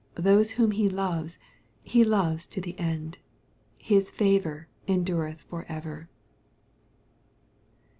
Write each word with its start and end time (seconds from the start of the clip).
Those 0.15 0.49
whom 0.53 0.71
He 0.71 0.89
loves, 0.89 1.37
He 1.83 2.03
loves 2.03 2.47
to 2.47 2.59
the 2.59 2.75
end. 2.79 3.19
His 3.77 4.09
favor 4.09 4.67
endureth 4.87 5.41
for 5.43 5.63
ever. 5.69 6.09